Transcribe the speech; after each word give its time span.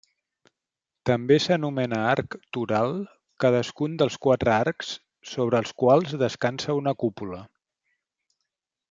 També 1.09 1.35
s'anomena 1.43 1.99
arc 2.13 2.37
toral 2.57 2.97
cadascun 3.45 3.99
dels 4.03 4.17
quatre 4.27 4.55
arcs 4.55 4.91
sobre 5.35 5.61
els 5.65 5.75
quals 5.83 6.17
descansa 6.25 6.79
una 6.81 6.95
cúpula. 7.05 7.43